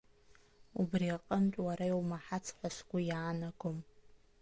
Убри 0.81 1.07
аҟнытә, 1.15 1.59
уара 1.65 1.85
иумаҳацт 1.89 2.51
ҳәа 2.57 2.69
сгәы 2.75 2.99
иаанагом. 3.09 3.77